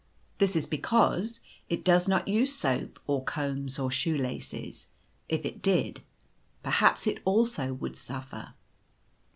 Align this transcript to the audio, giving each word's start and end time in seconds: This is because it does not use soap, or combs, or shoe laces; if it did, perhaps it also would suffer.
This 0.39 0.55
is 0.55 0.65
because 0.65 1.41
it 1.69 1.83
does 1.83 2.07
not 2.07 2.27
use 2.27 2.51
soap, 2.51 2.99
or 3.05 3.23
combs, 3.23 3.77
or 3.77 3.91
shoe 3.91 4.17
laces; 4.17 4.87
if 5.29 5.45
it 5.45 5.61
did, 5.61 6.01
perhaps 6.63 7.05
it 7.05 7.21
also 7.23 7.75
would 7.75 7.95
suffer. 7.95 8.55